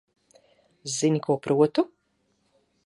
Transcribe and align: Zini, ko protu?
Zini, 0.93 1.21
ko 1.29 1.37
protu? 1.49 1.87